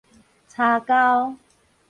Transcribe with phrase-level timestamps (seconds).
[0.47, 1.35] 柴鉤